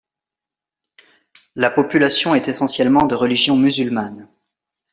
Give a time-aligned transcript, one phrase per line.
[1.53, 4.27] La population est essentiellement de religion musulmane.